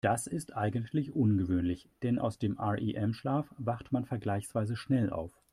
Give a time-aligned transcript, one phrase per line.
[0.03, 5.39] Das ist eigentlich ungewöhnlich, denn aus dem REM-Schlaf wacht man vergleichsweise schnell auf.